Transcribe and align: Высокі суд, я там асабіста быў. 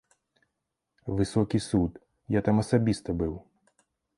Высокі 1.19 1.57
суд, 1.67 1.91
я 2.39 2.45
там 2.51 2.55
асабіста 2.65 3.09
быў. 3.21 3.33